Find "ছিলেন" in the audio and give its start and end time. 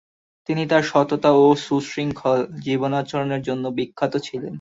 4.17-4.49